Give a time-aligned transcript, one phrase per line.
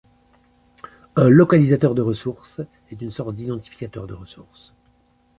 [1.15, 2.59] Un localisateur de ressources
[2.89, 4.73] est une sorte d'identificateur de ressource.